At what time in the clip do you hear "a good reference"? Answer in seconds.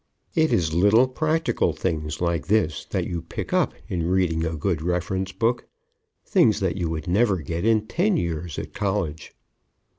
4.43-5.31